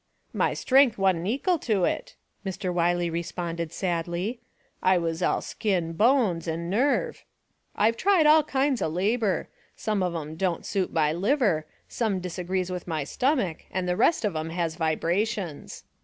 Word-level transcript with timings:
"'My 0.33 0.55
strength 0.55 0.97
wa'n't 0.97 1.27
ekal 1.27 1.59
to 1.61 1.83
it,' 1.85 2.15
Mr. 2.43 2.73
Wiley 2.73 3.11
re 3.11 3.21
sponded 3.21 3.71
sadly. 3.71 4.39
'I 4.81 4.97
was 4.97 5.21
all 5.21 5.41
skin, 5.41 5.93
bones, 5.93 6.47
an' 6.47 6.71
nerve....' 6.71 7.23
'I've 7.75 7.97
tried 7.97 8.25
all 8.25 8.41
kinds 8.41 8.81
o' 8.81 8.87
labor. 8.87 9.47
Some 9.75 10.01
of 10.01 10.15
'em 10.15 10.37
don't 10.37 10.65
suit 10.65 10.91
my 10.91 11.13
liver, 11.13 11.67
some 11.87 12.19
disagrees 12.19 12.71
with 12.71 12.87
my 12.87 13.03
stomach, 13.03 13.65
and 13.69 13.87
the 13.87 13.95
rest 13.95 14.25
of 14.25 14.35
'em 14.35 14.49
has 14.49 14.73
vibrations.' 14.75 15.83